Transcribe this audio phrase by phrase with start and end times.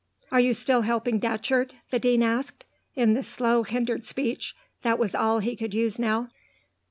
[0.31, 2.65] "Are you still helping Datcherd?" the Dean asked,
[2.95, 6.29] in the slow, hindered speech that was all he could use now.